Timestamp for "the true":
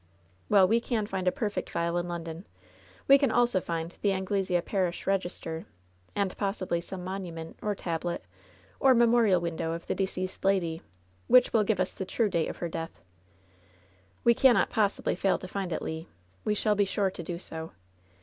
11.93-12.29